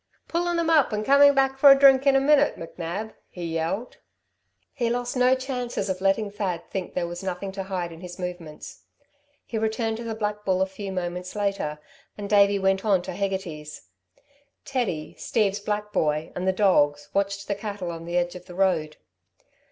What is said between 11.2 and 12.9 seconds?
later, and Davey went